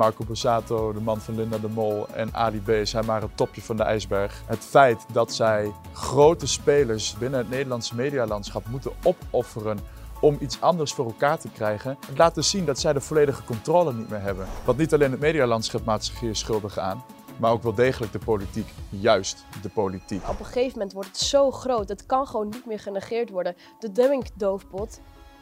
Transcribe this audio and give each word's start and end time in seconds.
Marco 0.00 0.24
Borsato, 0.24 0.92
de 0.92 1.00
man 1.00 1.20
van 1.20 1.34
Linda 1.34 1.58
de 1.58 1.68
Mol 1.68 2.08
en 2.08 2.34
Ali 2.34 2.60
B 2.60 2.86
zijn 2.86 3.04
maar 3.04 3.20
het 3.20 3.36
topje 3.36 3.62
van 3.62 3.76
de 3.76 3.82
ijsberg. 3.82 4.42
Het 4.46 4.58
feit 4.58 5.06
dat 5.12 5.32
zij 5.32 5.72
grote 5.92 6.46
spelers 6.46 7.14
binnen 7.18 7.38
het 7.38 7.50
Nederlandse 7.50 7.94
medialandschap 7.94 8.66
moeten 8.68 8.92
opofferen 9.02 9.78
om 10.20 10.36
iets 10.40 10.60
anders 10.60 10.92
voor 10.92 11.04
elkaar 11.04 11.38
te 11.38 11.48
krijgen, 11.48 11.98
laat 12.16 12.34
dus 12.34 12.50
zien 12.50 12.64
dat 12.64 12.78
zij 12.78 12.92
de 12.92 13.00
volledige 13.00 13.44
controle 13.44 13.92
niet 13.92 14.10
meer 14.10 14.20
hebben. 14.20 14.46
Wat 14.64 14.76
niet 14.76 14.94
alleen 14.94 15.10
het 15.10 15.20
medialandschap 15.20 15.84
maakt 15.84 16.04
zich 16.04 16.20
hier 16.20 16.36
schuldig 16.36 16.78
aan, 16.78 17.04
maar 17.36 17.52
ook 17.52 17.62
wel 17.62 17.74
degelijk 17.74 18.12
de 18.12 18.18
politiek. 18.18 18.68
Juist 18.88 19.44
de 19.62 19.68
politiek. 19.68 20.28
Op 20.28 20.38
een 20.38 20.44
gegeven 20.44 20.72
moment 20.72 20.92
wordt 20.92 21.08
het 21.08 21.18
zo 21.18 21.50
groot, 21.50 21.88
het 21.88 22.06
kan 22.06 22.26
gewoon 22.26 22.48
niet 22.48 22.66
meer 22.66 22.80
genegeerd 22.80 23.30
worden. 23.30 23.56
De 23.78 23.92
Dumming-doofpot 23.92 25.00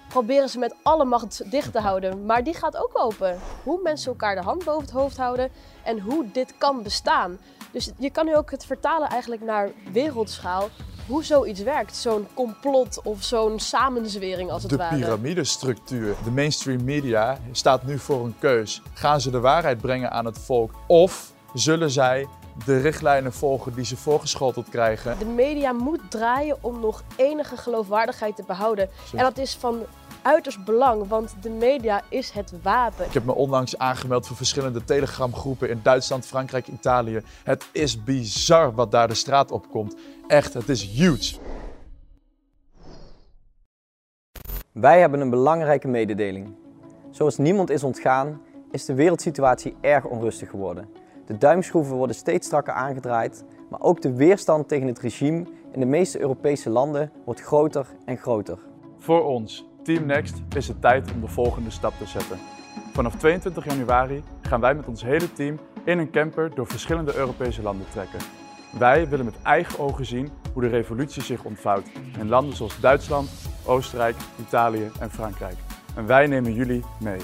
proberen 0.08 0.48
ze 0.48 0.58
met 0.58 0.74
alle 0.82 1.04
macht 1.04 1.50
dicht 1.50 1.72
te 1.72 1.80
houden, 1.80 2.26
maar 2.26 2.44
die 2.44 2.54
gaat 2.54 2.76
ook 2.76 2.90
open. 2.94 3.38
Hoe 3.62 3.80
mensen 3.82 4.10
elkaar 4.10 4.34
de 4.34 4.42
hand 4.42 4.64
boven 4.64 4.82
het 4.82 4.90
hoofd 4.90 5.16
houden 5.16 5.50
en 5.84 6.00
hoe 6.00 6.30
dit 6.32 6.54
kan 6.58 6.82
bestaan. 6.82 7.38
Dus 7.70 7.90
je 7.96 8.10
kan 8.10 8.26
nu 8.26 8.36
ook 8.36 8.50
het 8.50 8.66
vertalen 8.66 9.08
eigenlijk 9.08 9.42
naar 9.42 9.70
wereldschaal 9.92 10.68
hoe 11.08 11.24
zoiets 11.24 11.62
werkt. 11.62 11.96
Zo'n 11.96 12.26
complot 12.34 13.00
of 13.04 13.22
zo'n 13.22 13.60
samenzwering 13.60 14.50
als 14.50 14.62
het 14.62 14.70
de 14.70 14.76
ware. 14.76 14.96
De 14.96 15.00
piramidestructuur. 15.00 16.14
De 16.24 16.30
mainstream 16.30 16.84
media 16.84 17.38
staat 17.52 17.82
nu 17.82 17.98
voor 17.98 18.24
een 18.24 18.34
keus. 18.38 18.82
Gaan 18.92 19.20
ze 19.20 19.30
de 19.30 19.40
waarheid 19.40 19.80
brengen 19.80 20.10
aan 20.10 20.24
het 20.24 20.38
volk 20.38 20.70
of 20.86 21.32
zullen 21.54 21.90
zij 21.90 22.26
de 22.64 22.80
richtlijnen 22.80 23.32
volgen 23.32 23.74
die 23.74 23.84
ze 23.84 23.96
voorgeschoteld 23.96 24.68
krijgen? 24.68 25.18
De 25.18 25.24
media 25.24 25.72
moet 25.72 26.10
draaien 26.10 26.56
om 26.60 26.80
nog 26.80 27.02
enige 27.16 27.56
geloofwaardigheid 27.56 28.36
te 28.36 28.44
behouden. 28.46 28.88
En 29.12 29.22
dat 29.22 29.38
is 29.38 29.54
van 29.54 29.78
uiterst 30.22 30.64
belang, 30.64 31.08
want 31.08 31.34
de 31.40 31.50
media 31.50 32.02
is 32.08 32.30
het 32.30 32.52
wapen. 32.62 33.06
Ik 33.06 33.12
heb 33.12 33.24
me 33.24 33.34
onlangs 33.34 33.78
aangemeld 33.78 34.26
voor 34.26 34.36
verschillende 34.36 34.84
telegramgroepen 34.84 35.70
in 35.70 35.80
Duitsland, 35.82 36.26
Frankrijk, 36.26 36.66
Italië. 36.66 37.22
Het 37.44 37.68
is 37.72 38.04
bizar 38.04 38.74
wat 38.74 38.90
daar 38.90 39.08
de 39.08 39.14
straat 39.14 39.50
op 39.50 39.70
komt. 39.70 39.96
Echt, 40.26 40.54
het 40.54 40.68
is 40.68 40.84
huge. 40.84 41.36
Wij 44.72 45.00
hebben 45.00 45.20
een 45.20 45.30
belangrijke 45.30 45.88
mededeling. 45.88 46.54
Zoals 47.10 47.36
niemand 47.36 47.70
is 47.70 47.84
ontgaan, 47.84 48.40
is 48.70 48.84
de 48.84 48.94
wereldsituatie 48.94 49.76
erg 49.80 50.04
onrustig 50.04 50.50
geworden. 50.50 50.88
De 51.26 51.38
duimschroeven 51.38 51.96
worden 51.96 52.16
steeds 52.16 52.46
strakker 52.46 52.72
aangedraaid, 52.72 53.44
maar 53.70 53.80
ook 53.80 54.00
de 54.00 54.12
weerstand 54.12 54.68
tegen 54.68 54.86
het 54.86 54.98
regime 54.98 55.46
in 55.72 55.80
de 55.80 55.86
meeste 55.86 56.20
Europese 56.20 56.70
landen 56.70 57.12
wordt 57.24 57.40
groter 57.40 57.86
en 58.04 58.16
groter. 58.16 58.58
Voor 58.98 59.24
ons, 59.24 59.67
Team 59.88 60.06
Next, 60.06 60.42
is 60.56 60.68
het 60.68 60.80
tijd 60.80 61.12
om 61.12 61.20
de 61.20 61.28
volgende 61.28 61.70
stap 61.70 61.92
te 61.98 62.06
zetten. 62.06 62.38
Vanaf 62.92 63.14
22 63.16 63.64
januari 63.64 64.22
gaan 64.40 64.60
wij 64.60 64.74
met 64.74 64.86
ons 64.86 65.02
hele 65.02 65.32
team 65.32 65.58
in 65.84 65.98
een 65.98 66.10
camper 66.10 66.54
door 66.54 66.66
verschillende 66.66 67.14
Europese 67.14 67.62
landen 67.62 67.86
trekken. 67.90 68.18
Wij 68.78 69.08
willen 69.08 69.24
met 69.24 69.42
eigen 69.42 69.78
ogen 69.78 70.06
zien 70.06 70.30
hoe 70.52 70.62
de 70.62 70.68
revolutie 70.68 71.22
zich 71.22 71.44
ontvouwt 71.44 71.88
in 72.18 72.28
landen 72.28 72.56
zoals 72.56 72.80
Duitsland, 72.80 73.30
Oostenrijk, 73.64 74.16
Italië 74.40 74.90
en 75.00 75.10
Frankrijk. 75.10 75.56
En 75.96 76.06
wij 76.06 76.26
nemen 76.26 76.52
jullie 76.52 76.84
mee. 77.00 77.20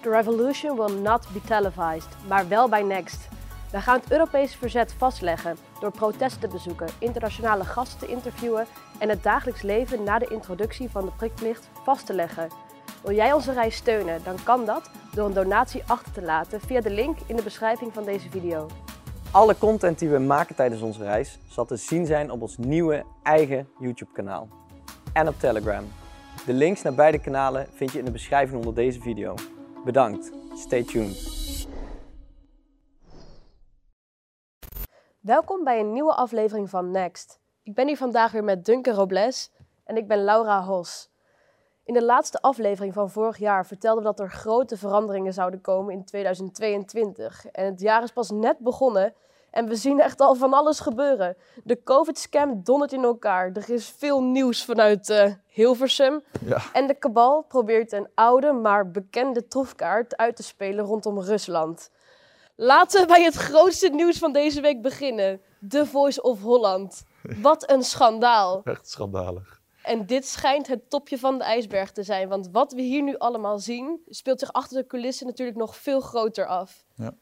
The 0.00 0.10
revolution 0.10 0.76
will 0.76 1.00
not 1.00 1.28
be 1.32 1.40
televised, 1.40 2.16
maar 2.28 2.48
wel 2.48 2.68
bij 2.68 2.82
Next. 2.82 3.28
Wij 3.70 3.80
gaan 3.80 4.00
het 4.00 4.10
Europese 4.10 4.58
verzet 4.58 4.92
vastleggen 4.92 5.56
door 5.80 5.90
protesten 5.90 6.40
te 6.40 6.48
bezoeken, 6.48 6.88
internationale 6.98 7.64
gasten 7.64 7.98
te 7.98 8.06
interviewen 8.06 8.66
en 8.98 9.08
het 9.08 9.22
dagelijks 9.22 9.62
leven 9.62 10.02
na 10.02 10.18
de 10.18 10.28
introductie 10.30 10.90
van 10.90 11.04
de 11.04 11.10
prikplicht 11.16 11.68
vast 11.84 12.06
te 12.06 12.14
leggen. 12.14 12.48
Wil 13.02 13.14
jij 13.14 13.32
onze 13.32 13.52
reis 13.52 13.76
steunen, 13.76 14.20
dan 14.24 14.36
kan 14.42 14.64
dat 14.64 14.90
door 15.14 15.26
een 15.26 15.32
donatie 15.32 15.82
achter 15.86 16.12
te 16.12 16.22
laten 16.22 16.60
via 16.60 16.80
de 16.80 16.90
link 16.90 17.18
in 17.26 17.36
de 17.36 17.42
beschrijving 17.42 17.92
van 17.92 18.04
deze 18.04 18.30
video. 18.30 18.66
Alle 19.30 19.58
content 19.58 19.98
die 19.98 20.08
we 20.08 20.18
maken 20.18 20.54
tijdens 20.54 20.82
onze 20.82 21.02
reis 21.02 21.38
zal 21.48 21.64
te 21.64 21.76
zien 21.76 22.06
zijn 22.06 22.30
op 22.30 22.42
ons 22.42 22.56
nieuwe 22.58 23.04
eigen 23.22 23.68
YouTube 23.78 24.12
kanaal 24.12 24.48
en 25.12 25.28
op 25.28 25.38
Telegram. 25.38 25.84
De 26.46 26.52
links 26.52 26.82
naar 26.82 26.94
beide 26.94 27.18
kanalen 27.18 27.66
vind 27.74 27.92
je 27.92 27.98
in 27.98 28.04
de 28.04 28.10
beschrijving 28.10 28.58
onder 28.58 28.74
deze 28.74 29.00
video. 29.00 29.34
Bedankt, 29.84 30.32
stay 30.54 30.82
tuned. 30.82 31.65
Welkom 35.26 35.64
bij 35.64 35.80
een 35.80 35.92
nieuwe 35.92 36.14
aflevering 36.14 36.70
van 36.70 36.90
Next. 36.90 37.38
Ik 37.62 37.74
ben 37.74 37.86
hier 37.86 37.96
vandaag 37.96 38.32
weer 38.32 38.44
met 38.44 38.64
Duncan 38.64 38.94
Robles 38.94 39.50
en 39.84 39.96
ik 39.96 40.08
ben 40.08 40.24
Laura 40.24 40.62
Hos. 40.62 41.10
In 41.84 41.94
de 41.94 42.04
laatste 42.04 42.40
aflevering 42.40 42.94
van 42.94 43.10
vorig 43.10 43.38
jaar 43.38 43.66
vertelden 43.66 44.02
we 44.02 44.08
dat 44.08 44.20
er 44.20 44.30
grote 44.30 44.76
veranderingen 44.76 45.32
zouden 45.32 45.60
komen 45.60 45.94
in 45.94 46.04
2022. 46.04 47.46
En 47.46 47.64
het 47.64 47.80
jaar 47.80 48.02
is 48.02 48.12
pas 48.12 48.30
net 48.30 48.58
begonnen 48.58 49.14
en 49.50 49.68
we 49.68 49.76
zien 49.76 50.00
echt 50.00 50.20
al 50.20 50.34
van 50.34 50.52
alles 50.52 50.80
gebeuren. 50.80 51.36
De 51.64 51.82
COVID-scam 51.82 52.62
dondert 52.64 52.92
in 52.92 53.04
elkaar. 53.04 53.52
Er 53.52 53.70
is 53.70 53.88
veel 53.88 54.22
nieuws 54.22 54.64
vanuit 54.64 55.08
uh, 55.08 55.32
Hilversum. 55.46 56.22
Ja. 56.44 56.58
En 56.72 56.86
de 56.86 56.94
kabal 56.94 57.42
probeert 57.42 57.92
een 57.92 58.08
oude, 58.14 58.52
maar 58.52 58.90
bekende 58.90 59.46
troefkaart 59.46 60.16
uit 60.16 60.36
te 60.36 60.42
spelen 60.42 60.84
rondom 60.84 61.20
Rusland. 61.20 61.90
Laten 62.58 63.00
we 63.00 63.06
bij 63.06 63.22
het 63.22 63.34
grootste 63.34 63.88
nieuws 63.88 64.18
van 64.18 64.32
deze 64.32 64.60
week 64.60 64.82
beginnen. 64.82 65.40
The 65.68 65.86
Voice 65.86 66.22
of 66.22 66.42
Holland. 66.42 67.04
Wat 67.42 67.70
een 67.70 67.82
schandaal. 67.82 68.62
Echt 68.64 68.90
schandalig. 68.90 69.60
En 69.82 70.06
dit 70.06 70.26
schijnt 70.26 70.66
het 70.66 70.90
topje 70.90 71.18
van 71.18 71.38
de 71.38 71.44
ijsberg 71.44 71.92
te 71.92 72.02
zijn. 72.02 72.28
Want 72.28 72.48
wat 72.52 72.72
we 72.72 72.82
hier 72.82 73.02
nu 73.02 73.16
allemaal 73.16 73.58
zien, 73.58 74.00
speelt 74.08 74.40
zich 74.40 74.52
achter 74.52 74.78
de 74.78 74.86
coulissen 74.86 75.26
natuurlijk 75.26 75.58
nog 75.58 75.76
veel 75.76 76.00
groter 76.00 76.46
af. 76.46 76.84
Ja, 76.94 77.14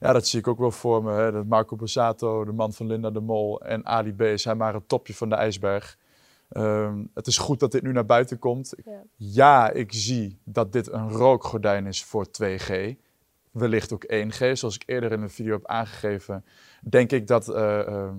ja 0.00 0.12
dat 0.12 0.26
zie 0.26 0.38
ik 0.38 0.48
ook 0.48 0.58
wel 0.58 0.70
voor 0.70 1.02
me. 1.02 1.12
Hè. 1.12 1.32
Dat 1.32 1.46
Marco 1.46 1.76
Borsato, 1.76 2.44
de 2.44 2.52
man 2.52 2.72
van 2.72 2.86
Linda 2.86 3.10
de 3.10 3.20
Mol 3.20 3.60
en 3.60 3.86
Ali 3.86 4.14
B 4.14 4.38
zijn 4.38 4.56
maar 4.56 4.74
het 4.74 4.88
topje 4.88 5.14
van 5.14 5.28
de 5.28 5.34
ijsberg. 5.34 5.98
Um, 6.56 7.10
het 7.14 7.26
is 7.26 7.38
goed 7.38 7.60
dat 7.60 7.72
dit 7.72 7.82
nu 7.82 7.92
naar 7.92 8.06
buiten 8.06 8.38
komt. 8.38 8.74
Ja. 8.84 9.02
ja, 9.16 9.70
ik 9.70 9.92
zie 9.92 10.38
dat 10.44 10.72
dit 10.72 10.92
een 10.92 11.10
rookgordijn 11.10 11.86
is 11.86 12.04
voor 12.04 12.26
2G 12.26 12.94
wellicht 13.52 13.92
ook 13.92 14.04
1G. 14.04 14.52
Zoals 14.52 14.74
ik 14.74 14.82
eerder 14.86 15.12
in 15.12 15.22
een 15.22 15.30
video 15.30 15.52
heb 15.52 15.66
aangegeven, 15.66 16.44
denk 16.80 17.10
ik 17.10 17.26
dat, 17.26 17.48
uh, 17.48 17.54
uh, 17.88 18.10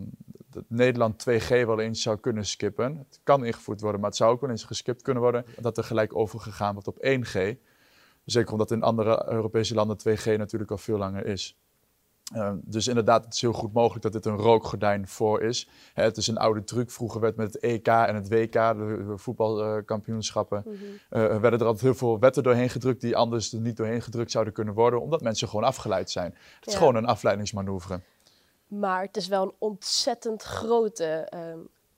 dat, 0.50 0.64
Nederland 0.68 1.26
2G 1.30 1.48
wel 1.48 1.80
eens 1.80 2.02
zou 2.02 2.18
kunnen 2.18 2.46
skippen. 2.46 2.98
Het 2.98 3.20
kan 3.24 3.46
ingevoerd 3.46 3.82
worden, 3.82 4.00
maar 4.00 4.10
het 4.10 4.18
zou 4.18 4.32
ook 4.32 4.42
wel 4.42 4.50
eens 4.50 4.64
geskipt 4.64 5.02
kunnen 5.02 5.24
worden. 5.24 5.46
Dat 5.60 5.78
er 5.78 5.84
gelijk 5.84 6.16
overgegaan 6.16 6.74
wordt 6.74 6.88
op 6.88 7.06
1G. 7.06 7.56
Zeker 8.26 8.52
omdat 8.52 8.72
in 8.72 8.84
andere 8.84 9.26
Europese 9.30 9.74
landen 9.74 9.98
2G 10.00 10.24
natuurlijk 10.24 10.72
al 10.72 10.78
veel 10.78 10.98
langer 10.98 11.26
is. 11.26 11.58
Uh, 12.36 12.52
dus 12.64 12.88
inderdaad, 12.88 13.24
het 13.24 13.34
is 13.34 13.42
heel 13.42 13.54
goed 13.54 13.74
mogelijk 13.74 14.04
dat 14.04 14.12
dit 14.12 14.26
een 14.26 14.36
rookgordijn 14.36 15.08
voor 15.08 15.42
is. 15.42 15.70
Hè, 15.94 16.04
het 16.04 16.18
is 16.18 16.28
een 16.28 16.38
oude 16.38 16.64
truc. 16.64 16.92
Vroeger 16.92 17.22
werd 17.22 17.36
met 17.36 17.54
het 17.54 17.62
EK 17.62 17.88
en 17.88 18.16
het 18.16 18.30
WK, 18.30 18.54
de 18.54 19.14
voetbalkampioenschappen, 19.16 20.64
mm 20.66 20.74
-hmm. 20.74 21.22
uh, 21.22 21.40
werden 21.40 21.60
er 21.60 21.66
altijd 21.66 21.82
heel 21.82 21.96
veel 21.96 22.20
wetten 22.20 22.44
doorheen 22.44 22.70
gedrukt 22.70 23.02
die 23.02 23.16
anders 23.16 23.54
er 23.54 23.60
niet 23.60 23.78
doorheen 23.78 24.02
gedrukt 24.02 24.32
zouden 24.32 24.54
kunnen 24.54 24.74
worden, 24.74 25.02
omdat 25.02 25.22
mensen 25.22 25.48
gewoon 25.48 25.64
afgeleid 25.64 26.12
zijn. 26.12 26.36
Het 26.60 26.68
is 26.68 26.76
gewoon 26.76 26.96
een 26.96 27.06
afleidingsmanoeuvre. 27.06 28.02
Maar 28.68 29.02
het 29.02 29.18
is 29.18 29.28
wel 29.28 29.44
een 29.44 29.54
ontzettend 29.58 30.44
grote 30.44 31.32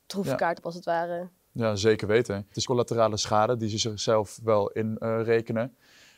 troefkaart, 0.06 0.58
ja. 0.58 0.64
als 0.64 0.76
het 0.76 0.86
ware. 0.86 1.30
Ja, 1.52 1.76
zeker 1.76 2.08
weten. 2.08 2.36
Het 2.36 2.58
is 2.58 2.66
collaterale 2.66 3.18
schade 3.18 3.58
die 3.58 3.70
ze 3.70 3.78
zichzelf 3.78 4.40
wel 4.44 4.72
inrekenen. 4.72 5.76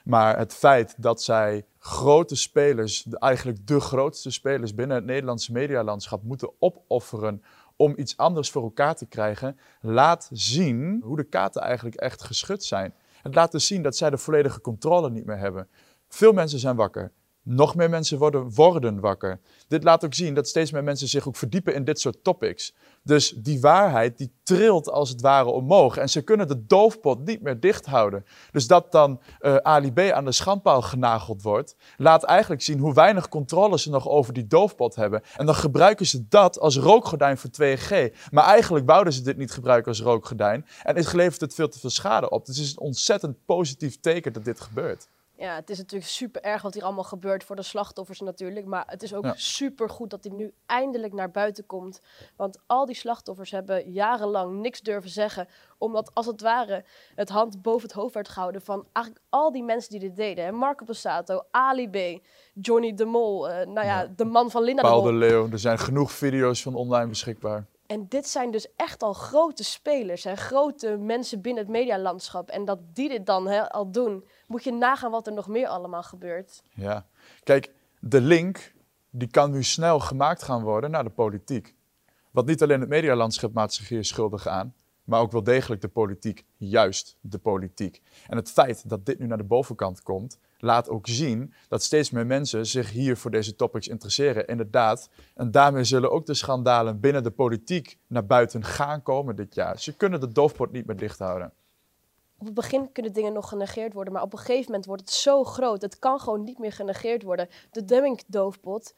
Maar 0.08 0.38
het 0.38 0.54
feit 0.54 0.96
dat 0.98 1.22
zij 1.22 1.66
grote 1.78 2.36
spelers, 2.36 3.08
eigenlijk 3.10 3.68
de 3.68 3.80
grootste 3.80 4.32
spelers 4.32 4.76
binnen 4.76 4.96
het 4.96 5.06
Nederlandse 5.06 5.52
medialandschap, 5.52 6.24
moeten 6.24 6.52
opofferen 6.60 7.44
om 7.76 7.94
iets 7.98 8.18
anders 8.18 8.52
voor 8.52 8.64
elkaar 8.64 8.96
te 8.96 9.06
krijgen, 9.06 9.60
laat 9.82 10.30
zien 10.32 11.02
hoe 11.04 11.16
de 11.16 11.24
kaarten 11.24 11.62
eigenlijk 11.62 11.96
echt 11.96 12.24
geschud 12.24 12.64
zijn. 12.64 12.94
Het 13.22 13.36
laat 13.36 13.52
dus 13.52 13.68
zien 13.68 13.82
dat 13.82 13.96
zij 13.96 14.10
de 14.10 14.18
volledige 14.18 14.62
controle 14.62 15.10
niet 15.10 15.26
meer 15.26 15.38
hebben. 15.38 15.68
Veel 16.08 16.34
mensen 16.34 16.60
zijn 16.60 16.76
wakker. 16.76 17.12
Nog 17.50 17.76
meer 17.76 17.90
mensen 17.90 18.18
worden, 18.18 18.54
worden 18.54 19.00
wakker. 19.00 19.40
Dit 19.68 19.84
laat 19.84 20.06
ook 20.06 20.14
zien 20.14 20.34
dat 20.34 20.48
steeds 20.48 20.72
meer 20.72 20.84
mensen 20.84 21.08
zich 21.08 21.28
ook 21.28 21.36
verdiepen 21.36 21.74
in 21.74 21.84
dit 21.84 22.00
soort 22.00 22.24
topics. 22.24 22.74
Dus 23.04 23.30
die 23.30 23.62
waarheid 23.62 24.18
die 24.18 24.32
trilt 24.44 24.90
als 24.90 25.10
het 25.10 25.22
ware 25.22 25.50
omhoog. 25.50 25.98
En 25.98 26.10
ze 26.10 26.22
kunnen 26.22 26.48
de 26.48 26.66
doofpot 26.66 27.26
niet 27.26 27.42
meer 27.42 27.60
dicht 27.60 27.86
houden. 27.86 28.26
Dus 28.52 28.68
dat 28.68 28.92
dan 28.92 29.22
uh, 29.42 29.56
Ali 29.56 29.94
B 29.94 30.00
aan 30.00 30.26
de 30.26 30.32
schandpaal 30.32 30.82
genageld 30.82 31.42
wordt, 31.42 31.76
laat 31.98 32.24
eigenlijk 32.24 32.62
zien 32.62 32.80
hoe 32.80 32.94
weinig 32.94 33.30
controle 33.30 33.80
ze 33.80 33.90
nog 33.90 34.08
over 34.08 34.34
die 34.34 34.48
doofpot 34.48 34.96
hebben. 34.96 35.22
En 35.36 35.46
dan 35.46 35.56
gebruiken 35.56 36.06
ze 36.06 36.28
dat 36.28 36.60
als 36.60 36.78
rookgordijn 36.78 37.38
voor 37.38 37.50
2G. 37.50 38.16
Maar 38.32 38.46
eigenlijk 38.46 38.86
wouden 38.86 39.14
ze 39.14 39.22
dit 39.22 39.38
niet 39.38 39.52
gebruiken 39.52 39.92
als 39.92 40.02
rookgordijn. 40.02 40.66
En 40.84 40.96
het 40.96 41.14
levert 41.14 41.42
het 41.42 41.54
veel 41.54 41.70
te 41.70 41.80
veel 41.80 41.90
schade 41.90 42.30
op. 42.30 42.46
Dus 42.46 42.58
het 42.58 42.66
is 42.66 42.72
een 42.72 42.80
ontzettend 42.80 43.46
positief 43.46 44.00
teken 44.00 44.34
dat 44.34 44.46
dit 44.46 44.60
gebeurt. 44.60 45.08
Ja, 45.38 45.56
het 45.56 45.70
is 45.70 45.78
natuurlijk 45.78 46.12
super 46.12 46.42
erg 46.42 46.62
wat 46.62 46.74
hier 46.74 46.84
allemaal 46.84 47.04
gebeurt 47.04 47.44
voor 47.44 47.56
de 47.56 47.62
slachtoffers 47.62 48.20
natuurlijk. 48.20 48.66
Maar 48.66 48.84
het 48.88 49.04
is 49.04 49.14
ook 49.14 49.32
super 49.36 49.90
goed 49.90 50.10
dat 50.10 50.24
hij 50.24 50.34
nu 50.34 50.54
eindelijk 50.66 51.14
naar 51.14 51.32
buiten 51.32 51.66
komt. 51.66 52.02
Want 52.36 52.60
al 52.66 52.86
die 52.86 52.96
slachtoffers 52.96 53.52
hebben 53.52 53.92
jarenlang 53.92 54.60
niks 54.60 54.82
durven 54.82 55.10
zeggen. 55.10 55.48
Omdat 55.78 56.12
als 56.14 56.26
het 56.26 56.42
ware 56.42 56.86
het 57.16 57.30
hand 57.30 57.62
boven 57.62 57.88
het 57.88 57.98
hoofd 57.98 58.14
werd 58.14 58.30
gehouden 58.30 58.62
van 58.62 58.86
eigenlijk 58.94 59.26
al 59.30 59.52
die 59.52 59.64
mensen 59.64 59.90
die 59.90 60.00
dit 60.00 60.16
deden. 60.16 60.56
Marco 60.56 60.86
Passato, 60.86 61.44
Ali 61.52 61.90
B, 61.90 62.24
Johnny 62.54 62.94
de 62.94 63.06
Mol, 63.06 63.50
uh, 63.50 63.56
nou 63.56 63.86
ja, 63.86 64.06
de 64.16 64.26
man 64.26 64.52
van 64.52 64.64
Linda 64.64 64.82
Paul 64.82 65.02
de 65.02 65.12
Mol. 65.12 65.20
de 65.20 65.26
Leeuw, 65.26 65.52
er 65.52 65.60
zijn 65.60 65.80
genoeg 65.80 66.12
video's 66.12 66.62
van 66.62 66.76
online 66.76 67.08
beschikbaar. 67.08 67.66
En 67.88 68.08
dit 68.08 68.28
zijn 68.28 68.52
dus 68.52 68.76
echt 68.76 69.04
al 69.04 69.14
grote 69.14 69.64
spelers 69.64 70.26
en 70.26 70.38
grote 70.38 70.98
mensen 70.98 71.42
binnen 71.42 71.64
het 71.64 71.72
medialandschap. 71.72 72.50
En 72.50 72.66
dat 72.66 72.80
die 72.94 73.10
dit 73.10 73.26
dan 73.26 73.70
al 73.70 73.92
doen, 73.92 74.26
moet 74.48 74.64
je 74.64 74.72
nagaan 74.72 75.12
wat 75.12 75.28
er 75.28 75.34
nog 75.34 75.48
meer 75.48 75.68
allemaal 75.68 76.04
gebeurt. 76.04 76.64
Ja, 76.74 77.06
kijk, 77.44 77.74
de 78.00 78.22
link 78.22 78.74
die 79.10 79.28
kan 79.28 79.52
nu 79.52 79.64
snel 79.64 80.00
gemaakt 80.00 80.44
gaan 80.44 80.64
worden 80.64 80.92
naar 80.92 81.04
de 81.04 81.10
politiek. 81.10 81.76
Wat 82.32 82.46
niet 82.46 82.62
alleen 82.62 82.80
het 82.80 82.90
medialandschap 82.90 83.72
zich 83.72 83.90
hier 83.90 84.06
schuldig 84.06 84.48
aan, 84.48 84.76
maar 85.04 85.20
ook 85.20 85.32
wel 85.32 85.44
degelijk 85.44 85.82
de 85.82 85.88
politiek, 85.88 86.46
juist 86.58 87.18
de 87.22 87.38
politiek. 87.38 88.02
En 88.28 88.38
het 88.38 88.52
feit 88.52 88.90
dat 88.90 89.06
dit 89.06 89.20
nu 89.20 89.28
naar 89.28 89.38
de 89.38 89.44
bovenkant 89.44 90.02
komt, 90.02 90.40
laat 90.58 90.90
ook 90.90 91.08
zien 91.08 91.54
dat 91.68 91.84
steeds 91.84 92.10
meer 92.10 92.26
mensen 92.26 92.66
zich 92.66 92.92
hier 92.92 93.18
voor 93.18 93.32
deze 93.32 93.56
topics 93.56 93.88
interesseren. 93.88 94.48
Inderdaad. 94.48 95.10
En 95.36 95.52
daarmee 95.52 95.84
zullen 95.84 96.12
ook 96.12 96.26
de 96.26 96.34
schandalen 96.34 97.00
binnen 97.00 97.24
de 97.24 97.32
politiek 97.32 97.98
naar 98.08 98.26
buiten 98.26 98.64
gaan 98.64 99.04
komen 99.04 99.36
dit 99.36 99.56
jaar. 99.56 99.80
Ze 99.80 99.96
kunnen 99.96 100.20
de 100.20 100.32
doofpot 100.32 100.72
niet 100.72 100.86
meer 100.86 100.98
dicht 100.98 101.20
houden. 101.20 101.54
Op 102.40 102.46
het 102.46 102.56
begin 102.56 102.92
kunnen 102.92 103.14
dingen 103.14 103.34
nog 103.34 103.50
genegeerd 103.50 103.94
worden, 103.94 104.14
maar 104.14 104.22
op 104.22 104.34
een 104.34 104.40
gegeven 104.40 104.66
moment 104.66 104.86
wordt 104.86 105.02
het 105.02 105.12
zo 105.12 105.44
groot. 105.44 105.82
Het 105.82 106.00
kan 106.00 106.20
gewoon 106.20 106.44
niet 106.44 106.60
meer 106.60 106.72
genegeerd 106.72 107.24
worden. 107.24 107.50
De 107.72 107.86
Deming-doofpot 107.86 108.94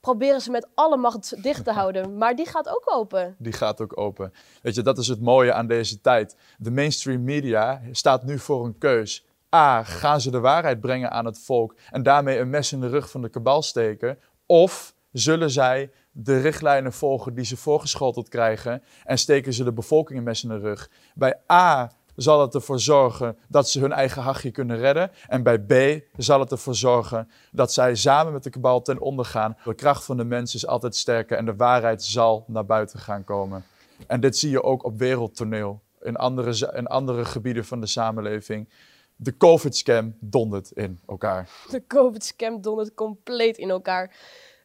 proberen 0.00 0.40
ze 0.40 0.50
met 0.50 0.68
alle 0.74 0.96
macht 0.96 1.42
dicht 1.42 1.64
te 1.64 1.72
houden, 1.72 2.16
maar 2.18 2.36
die 2.36 2.46
gaat 2.46 2.68
ook 2.68 2.82
open. 2.84 3.36
Die 3.38 3.52
gaat 3.52 3.80
ook 3.80 3.98
open. 3.98 4.32
Weet 4.62 4.74
je, 4.74 4.82
dat 4.82 4.98
is 4.98 5.08
het 5.08 5.20
mooie 5.20 5.52
aan 5.52 5.66
deze 5.66 6.00
tijd. 6.00 6.36
De 6.58 6.70
mainstream 6.70 7.24
media 7.24 7.80
staat 7.90 8.24
nu 8.24 8.38
voor 8.38 8.64
een 8.64 8.78
keus. 8.78 9.26
A, 9.54 9.82
gaan 9.82 10.20
ze 10.20 10.30
de 10.30 10.40
waarheid 10.40 10.80
brengen 10.80 11.10
aan 11.10 11.24
het 11.24 11.38
volk 11.38 11.74
en 11.90 12.02
daarmee 12.02 12.38
een 12.38 12.50
mes 12.50 12.72
in 12.72 12.80
de 12.80 12.88
rug 12.88 13.10
van 13.10 13.22
de 13.22 13.28
kabal 13.28 13.62
steken? 13.62 14.18
Of 14.46 14.94
zullen 15.12 15.50
zij 15.50 15.90
de 16.12 16.40
richtlijnen 16.40 16.92
volgen 16.92 17.34
die 17.34 17.44
ze 17.44 17.56
voorgeschoteld 17.56 18.28
krijgen 18.28 18.82
en 19.04 19.18
steken 19.18 19.52
ze 19.52 19.64
de 19.64 19.72
bevolking 19.72 20.18
een 20.18 20.24
mes 20.24 20.42
in 20.42 20.48
de 20.48 20.58
rug? 20.58 20.90
Bij 21.14 21.40
A 21.52 21.92
zal 22.16 22.40
het 22.40 22.54
ervoor 22.54 22.80
zorgen 22.80 23.38
dat 23.48 23.68
ze 23.68 23.80
hun 23.80 23.92
eigen 23.92 24.22
hachje 24.22 24.50
kunnen 24.50 24.76
redden. 24.76 25.10
En 25.28 25.42
bij 25.42 25.58
B 25.58 26.02
zal 26.16 26.40
het 26.40 26.50
ervoor 26.50 26.74
zorgen 26.74 27.30
dat 27.52 27.72
zij 27.72 27.94
samen 27.94 28.32
met 28.32 28.42
de 28.42 28.50
kabal 28.50 28.82
ten 28.82 29.00
onder 29.00 29.24
gaan. 29.24 29.56
De 29.64 29.74
kracht 29.74 30.04
van 30.04 30.16
de 30.16 30.24
mens 30.24 30.54
is 30.54 30.66
altijd 30.66 30.96
sterker 30.96 31.36
en 31.36 31.44
de 31.44 31.56
waarheid 31.56 32.02
zal 32.02 32.44
naar 32.46 32.66
buiten 32.66 32.98
gaan 32.98 33.24
komen. 33.24 33.64
En 34.06 34.20
dit 34.20 34.36
zie 34.36 34.50
je 34.50 34.62
ook 34.62 34.84
op 34.84 34.98
wereldtoneel, 34.98 35.82
in 36.02 36.16
andere, 36.16 36.72
in 36.74 36.86
andere 36.86 37.24
gebieden 37.24 37.64
van 37.64 37.80
de 37.80 37.86
samenleving. 37.86 38.68
De 39.16 39.36
COVID-scam 39.36 40.16
dondert 40.20 40.70
in 40.70 41.00
elkaar. 41.06 41.50
De 41.70 41.86
COVID-scam 41.86 42.60
dondert 42.60 42.94
compleet 42.94 43.58
in 43.58 43.70
elkaar. 43.70 44.16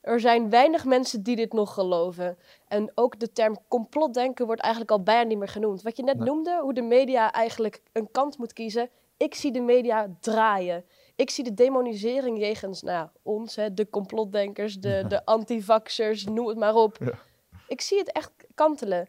Er 0.02 0.20
zijn 0.20 0.50
weinig 0.50 0.86
mensen 0.86 1.24
die 1.24 1.36
dit 1.36 1.54
nog 1.54 1.74
geloven. 1.74 2.38
En 2.68 2.92
ook 2.96 3.20
de 3.20 3.32
term 3.32 3.58
complotdenken 3.68 4.46
wordt 4.46 4.62
eigenlijk 4.62 4.92
al 4.92 5.04
bijna 5.04 5.24
niet 5.24 5.38
meer 5.38 5.48
genoemd. 5.48 5.82
Wat 5.82 5.98
je 5.98 6.04
net 6.04 6.20
noemde, 6.20 6.60
hoe 6.62 6.74
de 6.74 6.82
media 6.82 7.32
eigenlijk 7.32 7.82
een 7.92 8.12
kant 8.12 8.38
moet 8.38 8.54
kiezen. 8.54 8.90
Ik 9.18 9.36
zie 9.36 9.52
de 9.52 9.62
media 9.62 10.18
draaien. 10.20 10.86
Ik 11.16 11.30
zie 11.30 11.44
de 11.44 11.54
demonisering 11.54 12.40
jegens 12.40 12.82
nou, 12.82 13.08
ons, 13.22 13.56
hè, 13.56 13.74
de 13.74 13.90
complotdenkers, 13.90 14.80
de, 14.80 15.06
de 15.08 15.26
antivaxers, 15.26 16.26
noem 16.26 16.48
het 16.48 16.58
maar 16.58 16.76
op. 16.76 16.98
Ja. 17.00 17.20
Ik 17.68 17.82
zie 17.82 17.98
het 17.98 18.12
echt 18.12 18.32
kantelen. 18.56 19.08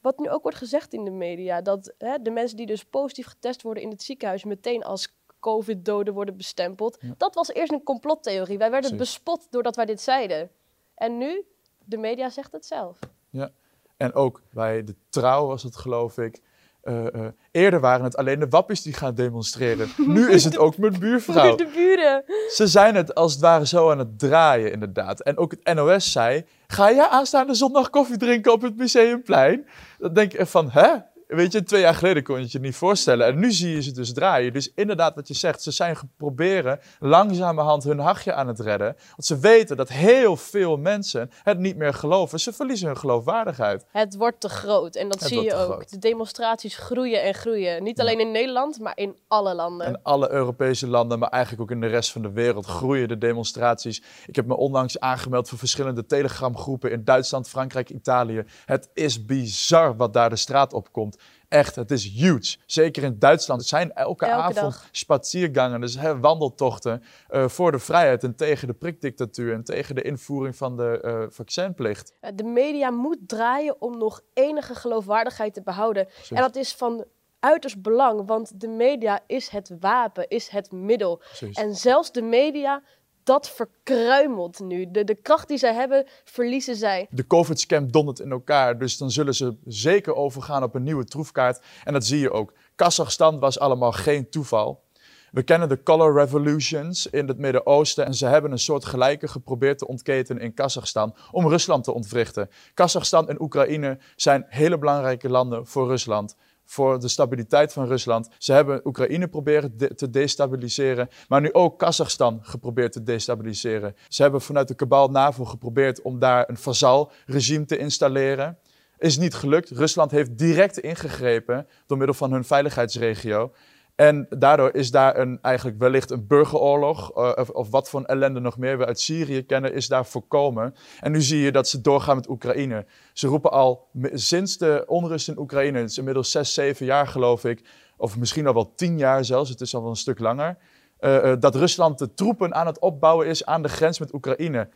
Wat 0.00 0.18
nu 0.18 0.30
ook 0.30 0.42
wordt 0.42 0.58
gezegd 0.58 0.92
in 0.92 1.04
de 1.04 1.10
media, 1.10 1.60
dat 1.60 1.94
hè, 1.98 2.22
de 2.22 2.30
mensen 2.30 2.56
die 2.56 2.66
dus 2.66 2.84
positief 2.84 3.26
getest 3.26 3.62
worden 3.62 3.82
in 3.82 3.90
het 3.90 4.02
ziekenhuis 4.02 4.44
meteen 4.44 4.84
als 4.84 5.16
COVID-doden 5.40 6.14
worden 6.14 6.36
bestempeld. 6.36 6.98
Dat 7.16 7.34
was 7.34 7.48
eerst 7.48 7.72
een 7.72 7.82
complottheorie. 7.82 8.58
Wij 8.58 8.70
werden 8.70 8.96
bespot 8.96 9.46
doordat 9.50 9.76
wij 9.76 9.84
dit 9.84 10.00
zeiden. 10.00 10.50
En 10.94 11.18
nu, 11.18 11.44
de 11.84 11.96
media 11.96 12.28
zegt 12.28 12.52
het 12.52 12.66
zelf. 12.66 12.98
Ja, 13.30 13.50
en 13.96 14.14
ook 14.14 14.42
bij 14.52 14.84
de 14.84 14.94
trouw 15.08 15.46
was 15.46 15.62
het 15.62 15.76
geloof 15.76 16.18
ik. 16.18 16.42
Uh, 16.88 16.94
uh, 16.94 17.26
eerder 17.50 17.80
waren 17.80 18.04
het 18.04 18.16
alleen 18.16 18.38
de 18.38 18.48
wappies 18.48 18.82
die 18.82 18.92
gaan 18.92 19.14
demonstreren. 19.14 19.88
Nu 20.06 20.30
is 20.30 20.44
het 20.44 20.58
ook 20.58 20.78
mijn 20.78 20.98
buurvrouw. 20.98 21.56
De 21.56 21.70
buren. 21.74 22.24
Ze 22.50 22.66
zijn 22.66 22.94
het 22.94 23.14
als 23.14 23.32
het 23.32 23.40
ware 23.40 23.66
zo 23.66 23.90
aan 23.90 23.98
het 23.98 24.18
draaien, 24.18 24.72
inderdaad. 24.72 25.20
En 25.20 25.38
ook 25.38 25.50
het 25.50 25.74
NOS 25.74 26.12
zei: 26.12 26.44
Ga 26.66 26.92
jij 26.92 27.08
aanstaande 27.08 27.54
zondag 27.54 27.90
koffie 27.90 28.16
drinken 28.16 28.52
op 28.52 28.62
het 28.62 28.76
Museumplein? 28.76 29.66
Dan 29.98 30.12
denk 30.12 30.32
je 30.32 30.46
van, 30.46 30.70
hè? 30.70 30.88
Weet 31.28 31.52
je, 31.52 31.62
twee 31.62 31.80
jaar 31.80 31.94
geleden 31.94 32.22
kon 32.22 32.36
je 32.36 32.42
het 32.42 32.52
je 32.52 32.58
niet 32.58 32.76
voorstellen. 32.76 33.26
En 33.26 33.38
nu 33.38 33.52
zie 33.52 33.74
je 33.74 33.82
ze 33.82 33.92
dus 33.92 34.12
draaien. 34.12 34.52
Dus 34.52 34.72
inderdaad, 34.74 35.14
wat 35.14 35.28
je 35.28 35.34
zegt, 35.34 35.62
ze 35.62 35.70
zijn 35.70 35.96
geprobeerd 35.96 36.84
langzamerhand 36.98 37.84
hun 37.84 37.98
hachje 37.98 38.32
aan 38.32 38.48
het 38.48 38.60
redden. 38.60 38.96
Want 39.08 39.24
ze 39.24 39.38
weten 39.38 39.76
dat 39.76 39.88
heel 39.88 40.36
veel 40.36 40.76
mensen 40.76 41.30
het 41.42 41.58
niet 41.58 41.76
meer 41.76 41.94
geloven. 41.94 42.40
Ze 42.40 42.52
verliezen 42.52 42.86
hun 42.86 42.96
geloofwaardigheid. 42.96 43.84
Het 43.92 44.16
wordt 44.16 44.40
te 44.40 44.48
groot. 44.48 44.96
En 44.96 45.08
dat 45.08 45.22
zie 45.22 45.42
je 45.42 45.54
ook. 45.54 45.88
De 45.88 45.98
demonstraties 45.98 46.76
groeien 46.76 47.22
en 47.22 47.34
groeien. 47.34 47.82
Niet 47.82 48.00
alleen 48.00 48.20
in 48.20 48.30
Nederland, 48.30 48.80
maar 48.80 48.96
in 48.96 49.16
alle 49.26 49.54
landen. 49.54 49.86
In 49.86 49.98
alle 50.02 50.30
Europese 50.30 50.86
landen, 50.86 51.18
maar 51.18 51.28
eigenlijk 51.30 51.62
ook 51.62 51.70
in 51.70 51.80
de 51.80 51.86
rest 51.86 52.12
van 52.12 52.22
de 52.22 52.32
wereld 52.32 52.66
groeien 52.66 53.08
de 53.08 53.18
demonstraties. 53.18 54.02
Ik 54.26 54.36
heb 54.36 54.46
me 54.46 54.56
onlangs 54.56 55.00
aangemeld 55.00 55.48
voor 55.48 55.58
verschillende 55.58 56.06
telegramgroepen 56.06 56.90
in 56.90 57.04
Duitsland, 57.04 57.48
Frankrijk, 57.48 57.90
Italië. 57.90 58.44
Het 58.64 58.90
is 58.94 59.24
bizar 59.24 59.96
wat 59.96 60.12
daar 60.12 60.30
de 60.30 60.36
straat 60.36 60.72
op 60.72 60.92
komt. 60.92 61.16
Echt, 61.48 61.74
het 61.74 61.90
is 61.90 62.04
huge. 62.04 62.56
Zeker 62.66 63.02
in 63.02 63.18
Duitsland. 63.18 63.60
Het 63.60 63.68
zijn 63.68 63.92
elke, 63.92 64.26
avond 64.26 64.88
spaziergangen, 64.90 65.80
dus 65.80 65.94
hè, 65.94 66.18
wandeltochten 66.18 67.02
uh, 67.30 67.48
voor 67.48 67.72
de 67.72 67.78
vrijheid 67.78 68.24
en 68.24 68.36
tegen 68.36 68.66
de 68.68 68.74
prikdictatuur 68.74 69.52
en 69.52 69.64
tegen 69.64 69.94
de 69.94 70.02
invoering 70.02 70.56
van 70.56 70.76
de 70.76 71.02
uh, 71.04 71.34
vaccinplicht. 71.34 72.14
De 72.34 72.44
media 72.44 72.90
moet 72.90 73.18
draaien 73.26 73.80
om 73.80 73.98
nog 73.98 74.20
enige 74.34 74.74
geloofwaardigheid 74.74 75.54
te 75.54 75.62
behouden. 75.62 76.08
En 76.30 76.42
dat 76.42 76.56
is 76.56 76.74
van 76.74 77.04
uiterst 77.40 77.82
belang, 77.82 78.26
want 78.26 78.60
de 78.60 78.68
media 78.68 79.20
is 79.26 79.48
het 79.48 79.70
wapen, 79.80 80.28
is 80.28 80.48
het 80.48 80.72
middel. 80.72 81.22
En 81.52 81.74
zelfs 81.74 82.12
de 82.12 82.22
media 82.22 82.82
dat 83.28 83.50
verkruimelt 83.50 84.60
nu. 84.60 84.90
De, 84.90 85.04
de 85.04 85.14
kracht 85.14 85.48
die 85.48 85.58
zij 85.58 85.74
hebben, 85.74 86.06
verliezen 86.24 86.76
zij. 86.76 87.06
De 87.10 87.26
COVID-scam 87.26 87.90
dondert 87.90 88.20
in 88.20 88.30
elkaar, 88.30 88.78
dus 88.78 88.96
dan 88.96 89.10
zullen 89.10 89.34
ze 89.34 89.56
zeker 89.64 90.14
overgaan 90.14 90.62
op 90.62 90.74
een 90.74 90.82
nieuwe 90.82 91.04
troefkaart. 91.04 91.60
En 91.84 91.92
dat 91.92 92.04
zie 92.04 92.18
je 92.18 92.30
ook. 92.30 92.52
Kazachstan 92.74 93.38
was 93.38 93.58
allemaal 93.58 93.92
geen 93.92 94.30
toeval. 94.30 94.82
We 95.30 95.42
kennen 95.42 95.68
de 95.68 95.82
Color 95.82 96.14
Revolutions 96.14 97.06
in 97.06 97.28
het 97.28 97.38
Midden-Oosten 97.38 98.06
en 98.06 98.14
ze 98.14 98.26
hebben 98.26 98.52
een 98.52 98.58
soort 98.58 98.84
gelijke 98.84 99.28
geprobeerd 99.28 99.78
te 99.78 99.86
ontketen 99.86 100.38
in 100.38 100.54
Kazachstan 100.54 101.14
om 101.30 101.48
Rusland 101.48 101.84
te 101.84 101.92
ontwrichten. 101.92 102.50
Kazachstan 102.74 103.28
en 103.28 103.40
Oekraïne 103.40 103.98
zijn 104.16 104.44
hele 104.48 104.78
belangrijke 104.78 105.28
landen 105.28 105.66
voor 105.66 105.88
Rusland 105.88 106.36
voor 106.68 107.00
de 107.00 107.08
stabiliteit 107.08 107.72
van 107.72 107.86
Rusland. 107.86 108.28
Ze 108.38 108.52
hebben 108.52 108.80
Oekraïne 108.84 109.28
proberen 109.28 109.96
te 109.96 110.10
destabiliseren, 110.10 111.08
maar 111.28 111.40
nu 111.40 111.52
ook 111.52 111.78
Kazachstan 111.78 112.38
geprobeerd 112.42 112.92
te 112.92 113.02
destabiliseren. 113.02 113.94
Ze 114.08 114.22
hebben 114.22 114.40
vanuit 114.40 114.68
de 114.68 114.74
Kabal-NAVO 114.74 115.44
geprobeerd 115.44 116.02
om 116.02 116.18
daar 116.18 116.48
een 116.48 116.56
vazalregime 116.56 117.64
te 117.64 117.76
installeren. 117.76 118.58
Is 118.98 119.18
niet 119.18 119.34
gelukt. 119.34 119.70
Rusland 119.70 120.10
heeft 120.10 120.38
direct 120.38 120.78
ingegrepen 120.78 121.66
door 121.86 121.98
middel 121.98 122.16
van 122.16 122.32
hun 122.32 122.44
veiligheidsregio. 122.44 123.52
En 123.98 124.26
daardoor 124.28 124.74
is 124.74 124.90
daar 124.90 125.18
een, 125.18 125.38
eigenlijk 125.42 125.78
wellicht 125.78 126.10
een 126.10 126.26
burgeroorlog, 126.26 127.18
uh, 127.18 127.32
of, 127.34 127.48
of, 127.48 127.70
wat 127.70 127.88
voor 127.88 128.02
ellende 128.02 128.40
nog 128.40 128.58
meer 128.58 128.78
we 128.78 128.86
uit 128.86 129.00
Syrië 129.00 129.42
kennen, 129.42 129.72
is 129.72 129.88
daar 129.88 130.06
voorkomen. 130.06 130.74
En 131.00 131.12
nu 131.12 131.20
zie 131.22 131.40
je 131.40 131.52
dat 131.52 131.68
ze 131.68 131.80
doorgaan 131.80 132.16
met 132.16 132.28
Oekraïne. 132.28 132.86
Ze 133.12 133.26
roepen 133.26 133.50
al 133.50 133.88
sinds 134.12 134.58
de 134.58 134.84
onrust 134.86 135.28
in 135.28 135.38
Oekraïne, 135.38 135.78
het 135.78 135.90
is 135.90 135.98
inmiddels 135.98 136.30
zes, 136.30 136.54
zeven 136.54 136.86
jaar 136.86 137.06
geloof 137.06 137.44
ik, 137.44 137.62
of 137.96 138.16
misschien 138.16 138.46
al 138.46 138.54
wel 138.54 138.74
tien 138.74 138.98
jaar 138.98 139.24
zelfs, 139.24 139.50
het 139.50 139.60
is 139.60 139.74
al 139.74 139.80
wel 139.80 139.90
een 139.90 139.96
stuk 139.96 140.18
langer, 140.18 140.56
uh, 141.00 141.24
uh, 141.24 141.32
dat 141.40 141.54
Rusland 141.54 141.98
de 141.98 142.14
troepen 142.14 142.54
aan 142.54 142.66
het 142.66 142.78
opbouwen 142.78 143.26
is 143.26 143.46
aan 143.46 143.62
de 143.62 143.68
grens 143.68 143.98
met 143.98 144.14
Oekraïne. 144.14 144.68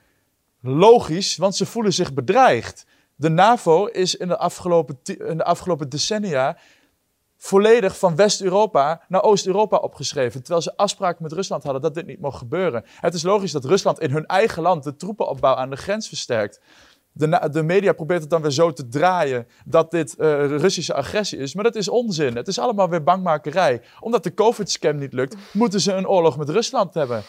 Logisch, 0.60 1.36
want 1.36 1.56
ze 1.56 1.66
voelen 1.66 1.92
zich 1.92 2.14
bedreigd. 2.14 2.86
De 3.14 3.28
NAVO 3.28 3.86
is 3.86 4.16
in 4.16 4.28
de 4.28 4.38
afgelopen, 4.38 4.98
in 5.02 5.36
de 5.36 5.44
afgelopen 5.44 5.88
decennia 5.88 6.56
volledig 7.42 7.98
van 7.98 8.16
West-Europa 8.16 9.02
naar 9.08 9.22
Oost-Europa 9.22 9.76
opgeschreven. 9.76 10.40
Terwijl 10.40 10.62
ze 10.62 10.76
afspraken 10.76 11.22
met 11.22 11.32
Rusland 11.32 11.62
hadden 11.62 11.82
dat 11.82 11.94
dit 11.94 12.06
niet 12.06 12.20
mocht 12.20 12.38
gebeuren. 12.38 12.84
Het 13.00 13.14
is 13.14 13.22
logisch 13.22 13.52
dat 13.52 13.64
Rusland 13.64 14.00
in 14.00 14.10
hun 14.10 14.26
eigen 14.26 14.62
land 14.62 14.84
de 14.84 14.96
troepenopbouw 14.96 15.54
aan 15.54 15.70
de 15.70 15.76
grens 15.76 16.08
versterkt. 16.08 16.60
De, 17.12 17.48
de, 17.50 17.62
media 17.62 17.92
probeert 17.92 18.20
het 18.20 18.30
dan 18.30 18.42
weer 18.42 18.50
zo 18.50 18.72
te 18.72 18.88
draaien 18.88 19.46
dat 19.64 19.90
dit 19.90 20.14
uh, 20.18 20.26
Russische 20.46 20.94
agressie 20.94 21.38
is. 21.38 21.54
Maar 21.54 21.64
dat 21.64 21.74
is 21.74 21.88
onzin. 21.88 22.36
Het 22.36 22.48
is 22.48 22.58
allemaal 22.58 22.88
weer 22.88 23.02
bangmakerij. 23.02 23.82
Omdat 24.00 24.22
de 24.22 24.34
COVID-scam 24.34 24.96
niet 24.96 25.12
lukt, 25.12 25.36
moeten 25.52 25.80
ze 25.80 25.92
een 25.92 26.08
oorlog 26.08 26.36
met 26.36 26.48
Rusland 26.48 26.94
hebben. 26.94 27.22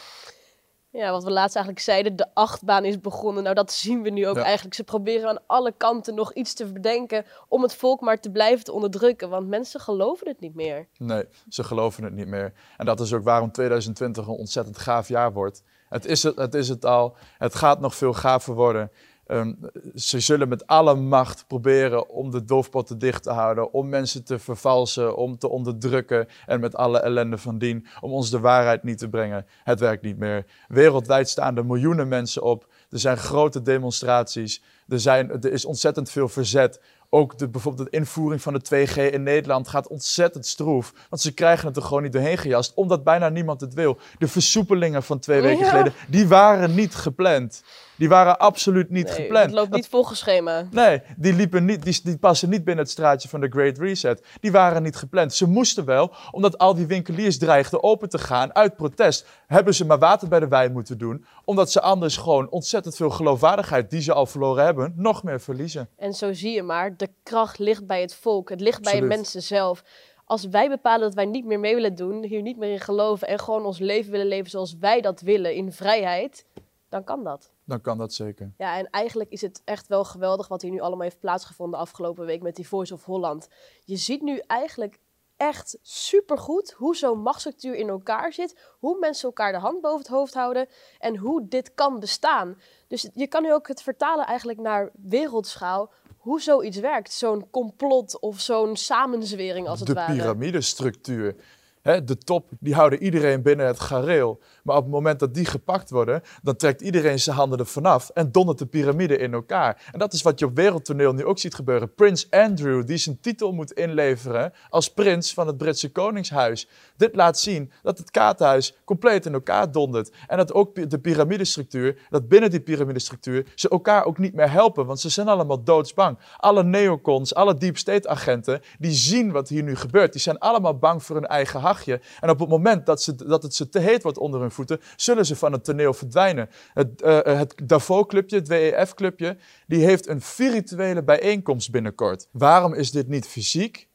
Ja, 0.94 1.12
wat 1.12 1.24
we 1.24 1.32
laatst 1.32 1.56
eigenlijk 1.56 1.86
zeiden, 1.86 2.16
de 2.16 2.28
achtbaan 2.34 2.86
is 2.86 3.00
begonnen. 3.00 3.44
Nou, 3.44 3.56
dat 3.56 3.72
zien 3.72 4.02
we 4.02 4.10
nu 4.10 4.28
ook 4.28 4.38
eigenlijk. 4.38 4.76
Ze 4.76 4.84
proberen 4.84 5.30
aan 5.30 5.40
alle 5.48 5.74
kanten 5.78 6.16
nog 6.16 6.34
iets 6.34 6.54
te 6.54 6.72
bedenken 6.72 7.26
om 7.48 7.62
het 7.62 7.76
volk 7.76 8.02
maar 8.02 8.20
te 8.20 8.32
blijven 8.32 8.66
te 8.66 8.72
onderdrukken. 8.72 9.30
Want 9.30 9.48
mensen 9.48 9.80
geloven 9.80 10.28
het 10.28 10.40
niet 10.40 10.56
meer. 10.56 10.88
Nee, 10.98 11.26
ze 11.50 11.64
geloven 11.64 12.04
het 12.04 12.14
niet 12.14 12.28
meer. 12.28 12.54
En 12.78 12.86
dat 12.86 13.00
is 13.00 13.14
ook 13.14 13.24
waarom 13.24 13.52
2020 13.52 14.28
een 14.28 14.34
ontzettend 14.34 14.78
gaaf 14.78 15.08
jaar 15.08 15.34
wordt. 15.34 15.64
Het 15.90 16.06
is 16.06 16.24
het, 16.24 16.36
het 16.36 16.54
is 16.54 16.70
het 16.70 16.86
al. 16.86 17.16
Het 17.38 17.56
gaat 17.56 17.80
nog 17.80 17.96
veel 17.96 18.14
gaver 18.14 18.54
worden. 18.54 18.92
Ehm, 19.28 19.54
ze 19.96 20.20
zullen 20.20 20.48
met 20.48 20.68
alle 20.68 20.96
macht 20.96 21.48
proberen 21.48 22.10
om 22.10 22.32
de 22.32 22.44
doofpotten 22.44 22.98
dicht 22.98 23.24
te 23.24 23.32
houden, 23.32 23.74
om 23.74 23.90
mensen 23.90 24.24
te 24.24 24.40
vervalsen, 24.40 25.16
om 25.16 25.38
te 25.38 25.50
onderdrukken 25.50 26.28
en 26.46 26.60
met 26.60 26.76
alle 26.76 27.00
ellende 27.00 27.38
van 27.38 27.58
dien, 27.58 27.88
om 28.02 28.12
ons 28.12 28.30
de 28.30 28.40
waarheid 28.40 28.84
niet 28.84 28.98
te 28.98 29.10
brengen. 29.10 29.46
Het 29.64 29.80
werkt 29.80 30.04
niet 30.04 30.18
meer. 30.18 30.46
Wereldwijd 30.68 31.30
staan 31.30 31.58
er 31.58 31.66
miljoenen 31.66 32.08
mensen 32.08 32.42
op. 32.42 32.68
Er 32.90 33.00
zijn 33.00 33.18
grote 33.18 33.62
demonstraties. 33.62 34.64
Er, 34.88 35.00
zijn, 35.00 35.30
er 35.32 35.52
is 35.52 35.66
ontzettend 35.66 36.10
veel 36.10 36.28
verzet 36.28 36.82
ook 37.14 37.38
de, 37.38 37.48
bijvoorbeeld 37.50 37.92
de 37.92 37.98
invoering 37.98 38.42
van 38.42 38.54
de 38.54 38.88
2G 38.88 39.14
in 39.14 39.24
Nederland 39.24 39.68
gaat 39.68 39.88
ontzettend 39.88 40.46
stroef. 40.46 40.94
Want 41.10 41.22
ze 41.22 41.34
krijgen 41.34 41.68
het 41.68 41.76
er 41.76 41.84
gewoon 41.84 42.04
niet 42.04 42.12
doorheen 42.12 42.38
gejast, 42.38 42.74
omdat 42.74 43.04
bijna 43.04 43.30
niemand 43.30 43.62
het 43.62 43.74
wil. 43.74 43.98
De 44.18 44.28
versoepelingen 44.28 45.04
van 45.04 45.20
twee 45.20 45.42
weken 45.42 45.66
geleden, 45.66 45.94
die 46.08 46.28
waren 46.28 46.76
niet 46.76 46.96
gepland. 46.96 47.64
Die 47.96 48.10
waren 48.10 48.40
absoluut 48.40 48.90
niet 48.90 49.06
nee, 49.06 49.16
gepland. 49.16 49.46
Het 49.46 49.54
loopt 49.54 49.74
niet 49.74 49.88
volgens 49.88 50.20
schema. 50.20 50.68
Nee, 50.72 51.02
die, 51.18 51.34
liepen 51.34 51.66
niet, 51.66 51.84
die, 51.84 52.00
die 52.04 52.18
passen 52.18 52.50
niet 52.50 52.64
binnen 52.64 52.84
het 52.84 52.94
straatje 52.94 53.30
van 53.30 53.42
de 53.42 53.48
Great 53.50 53.78
Reset. 53.78 54.24
Die 54.40 54.52
waren 54.52 54.84
niet 54.84 54.96
gepland. 54.96 55.34
Ze 55.34 55.48
moesten 55.48 55.86
wel, 55.86 56.14
omdat 56.32 56.58
al 56.58 56.76
die 56.76 56.86
winkeliers 56.86 57.38
dreigden 57.38 57.84
open 57.84 58.10
te 58.10 58.18
gaan 58.18 58.56
uit 58.56 58.76
protest. 58.76 59.28
Hebben 59.48 59.74
ze 59.74 59.86
maar 59.86 60.00
water 60.00 60.28
bij 60.28 60.40
de 60.40 60.48
wijn 60.48 60.72
moeten 60.72 60.98
doen. 60.98 61.26
Omdat 61.46 61.72
ze 61.72 61.82
anders 61.82 62.18
gewoon 62.18 62.50
ontzettend 62.50 62.96
veel 62.96 63.10
geloofwaardigheid 63.10 63.90
die 63.90 64.02
ze 64.02 64.14
al 64.14 64.26
verloren 64.26 64.66
hebben, 64.66 64.94
nog 64.96 65.24
meer 65.24 65.42
verliezen. 65.42 65.90
En 65.98 66.14
zo 66.14 66.34
zie 66.34 66.52
je 66.52 66.64
maar, 66.64 66.98
de 67.06 67.14
kracht 67.24 67.60
ligt 67.60 67.88
bij 67.88 68.02
het 68.02 68.16
volk. 68.16 68.50
Het 68.50 68.62
ligt 68.62 68.82
bij 68.82 69.00
de 69.00 69.06
mensen 69.06 69.42
zelf 69.42 69.84
als 70.26 70.46
wij 70.46 70.70
bepalen 70.70 71.02
dat 71.02 71.14
wij 71.14 71.26
niet 71.26 71.46
meer 71.46 71.60
mee 71.60 71.76
willen 71.76 71.96
doen, 71.96 72.24
hier 72.24 72.42
niet 72.42 72.58
meer 72.58 72.72
in 72.72 72.80
geloven 72.80 73.28
en 73.28 73.40
gewoon 73.40 73.66
ons 73.66 73.80
leven 73.80 74.12
willen 74.12 74.28
leven 74.28 74.50
zoals 74.50 74.78
wij 74.78 75.02
dat 75.02 75.22
willen, 75.22 75.56
in 75.56 75.72
vrijheid, 75.72 76.46
dan 76.90 77.04
kan 77.04 77.24
dat. 77.24 77.52
Dan 77.66 77.82
kan 77.82 77.98
dat 77.98 78.14
zeker. 78.14 78.54
Ja, 78.58 78.78
en 78.78 78.90
eigenlijk 78.90 79.30
is 79.30 79.42
het 79.42 79.62
echt 79.66 79.88
wel 79.88 80.04
geweldig 80.04 80.48
wat 80.48 80.62
hier 80.62 80.72
nu 80.72 80.80
allemaal 80.80 81.04
heeft 81.04 81.20
plaatsgevonden 81.20 81.80
afgelopen 81.80 82.26
week 82.26 82.42
met 82.42 82.56
die 82.56 82.68
Voice 82.68 82.94
of 82.94 83.06
Holland. 83.06 83.48
Je 83.84 83.96
ziet 83.96 84.22
nu 84.22 84.42
eigenlijk 84.48 85.00
echt 85.38 85.78
supergoed 85.82 86.72
hoe 86.72 86.96
zo'n 86.96 87.20
machtsstructuur 87.20 87.76
in 87.76 87.90
elkaar 87.90 88.34
zit, 88.34 88.76
hoe 88.80 89.00
mensen 89.00 89.28
elkaar 89.28 89.52
de 89.52 89.58
hand 89.58 89.82
boven 89.82 90.00
het 90.00 90.08
hoofd 90.08 90.34
houden 90.34 90.68
en 91.00 91.18
hoe 91.18 91.48
dit 91.48 91.74
kan 91.74 92.00
bestaan. 92.00 92.60
Dus 92.88 93.10
je 93.14 93.28
kan 93.28 93.44
nu 93.44 93.54
ook 93.54 93.68
het 93.68 93.82
vertalen 93.82 94.26
eigenlijk 94.26 94.60
naar 94.60 94.92
wereldschaal, 94.94 95.92
hoe 96.24 96.42
zoiets 96.42 96.80
werkt, 96.80 97.14
zo'n 97.14 97.50
complot 97.50 98.20
of 98.20 98.40
zo'n 98.40 98.76
samenzwering 98.76 99.68
als 99.68 99.80
het 99.80 99.94
ware. 99.94 100.14
De 100.14 100.20
piramidestructuur 100.20 101.36
de 101.84 102.18
top, 102.18 102.50
die 102.60 102.74
houden 102.74 103.04
iedereen 103.04 103.42
binnen 103.42 103.66
het 103.66 103.80
gareel. 103.80 104.40
Maar 104.64 104.76
op 104.76 104.84
het 104.84 104.92
moment 104.92 105.20
dat 105.20 105.34
die 105.34 105.46
gepakt 105.46 105.90
worden, 105.90 106.22
dan 106.42 106.56
trekt 106.56 106.82
iedereen 106.82 107.20
zijn 107.20 107.36
handen 107.36 107.60
er 107.60 107.66
vanaf 107.66 108.10
en 108.10 108.32
dondert 108.32 108.58
de 108.58 108.66
piramide 108.66 109.18
in 109.18 109.34
elkaar. 109.34 109.90
En 109.92 110.00
dat 110.00 110.14
is 110.14 110.22
wat 110.22 110.40
je 110.40 110.46
op 110.46 110.56
wereldtoneel 110.56 111.14
nu 111.14 111.26
ook 111.26 111.40
ziet 111.40 111.56
gebeuren. 111.56 111.94
Prins 111.94 112.30
Andrew, 112.30 112.86
die 112.86 112.98
zijn 112.98 113.20
titel 113.20 113.52
moet 113.52 113.72
inleveren 113.72 114.54
als 114.70 114.94
prins 114.94 115.34
van 115.34 115.48
het 115.48 115.58
Britse 115.58 115.92
Koningshuis. 115.92 116.68
Dit 116.98 117.16
laat 117.16 117.40
zien 117.40 117.72
dat 117.82 117.98
het 117.98 118.12
kaartenhuis 118.12 118.76
compleet 118.86 119.26
in 119.26 119.34
elkaar 119.34 119.72
dondert. 119.72 120.12
En 120.28 120.38
dat 120.38 120.54
ook 120.54 120.90
de 120.90 121.00
piramidestructuur, 121.00 121.98
dat 122.10 122.28
binnen 122.28 122.50
die 122.50 122.60
piramidestructuur 122.60 123.46
ze 123.56 123.70
elkaar 123.70 124.06
ook 124.06 124.18
niet 124.18 124.34
meer 124.34 124.52
helpen, 124.52 124.86
want 124.86 125.00
ze 125.00 125.10
zijn 125.10 125.28
allemaal 125.28 125.64
doodsbang. 125.64 126.18
Alle 126.38 126.64
neocons, 126.64 127.36
alle 127.36 127.58
deep 127.58 127.78
state 127.78 128.08
agenten, 128.08 128.62
die 128.80 128.92
zien 128.92 129.32
wat 129.32 129.50
hier 129.50 129.64
nu 129.64 129.76
gebeurt. 129.76 130.12
Die 130.12 130.22
zijn 130.22 130.40
allemaal 130.40 130.78
bang 130.78 131.04
voor 131.04 131.16
hun 131.16 131.28
eigen 131.28 131.60
hart. 131.60 131.72
En 132.20 132.30
op 132.30 132.40
het 132.40 132.50
moment 132.50 132.86
dat, 132.86 133.02
ze, 133.02 133.16
dat 133.16 133.44
het 133.44 133.56
ze 133.56 133.70
te 133.70 133.80
heet 133.80 134.04
wordt 134.04 134.18
onder 134.18 134.40
hun 134.40 134.52
voeten, 134.52 134.80
zullen 134.96 135.26
ze 135.26 135.36
van 135.36 135.52
het 135.52 135.64
toneel 135.64 135.94
verdwijnen. 135.94 136.50
Het, 136.74 137.02
uh, 137.02 137.22
het 137.24 137.62
Davos-clubje, 137.64 138.36
het 138.36 138.48
WEF-clubje, 138.48 139.38
die 139.68 139.86
heeft 139.86 140.08
een 140.08 140.22
virtuele 140.22 141.04
bijeenkomst 141.04 141.72
binnenkort. 141.72 142.28
Waarom 142.32 142.74
is 142.74 142.92
dit 142.92 143.08
niet 143.08 143.28
fysiek, 143.28 143.90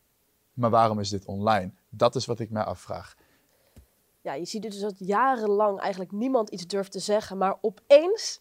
maar 0.53 0.71
waarom 0.71 1.01
is 1.01 1.09
dit 1.09 1.25
online? 1.25 1.73
Dat 1.89 2.15
is 2.15 2.27
wat 2.27 2.41
ik 2.41 2.51
mij 2.51 2.63
afvraag. 2.63 3.15
Ja, 4.21 4.35
je 4.35 4.45
ziet 4.45 4.63
dus 4.63 4.81
dat 4.81 4.95
jarenlang 4.99 5.81
eigenlijk 5.81 6.13
niemand 6.13 6.51
iets 6.51 6.67
durft 6.67 6.93
te 6.93 6.99
zeggen, 6.99 7.39
maar 7.39 7.57
opeens 7.61 8.41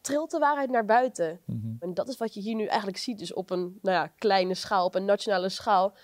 trilt 0.00 0.30
de 0.30 0.38
waarheid 0.38 0.70
naar 0.70 0.84
buiten. 0.84 1.40
Mhm. 1.44 1.74
En 1.80 1.94
dat 1.94 2.08
is 2.08 2.16
wat 2.16 2.34
je 2.34 2.40
hier 2.40 2.54
nu 2.54 2.66
eigenlijk 2.66 2.98
ziet, 2.98 3.18
dus 3.18 3.32
op 3.32 3.50
een 3.50 3.78
nou 3.82 3.96
ja, 3.96 4.06
kleine 4.06 4.54
schaal, 4.54 4.84
op 4.84 4.94
een 4.94 5.04
nationale 5.04 5.48
schaal 5.48 5.94